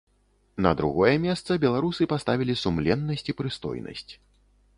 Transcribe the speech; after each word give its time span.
На 0.65 0.69
другое 0.79 1.11
месца 1.25 1.57
беларусы 1.65 2.07
паставілі 2.15 2.57
сумленнасць 2.63 3.27
і 3.29 3.37
прыстойнасць. 3.45 4.09